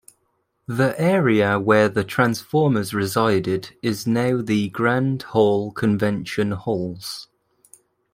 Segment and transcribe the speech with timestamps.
[0.65, 7.27] The area where the transformers resided is now the Grand Hall convention halls.